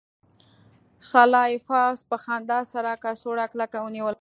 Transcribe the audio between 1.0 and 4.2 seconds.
سلای فاکس په خندا سره کڅوړه کلکه ونیوله